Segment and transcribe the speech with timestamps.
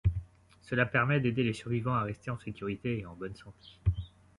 [0.63, 3.77] Cela permet d'aider les survivants à rester en sécurité et en bonne santé.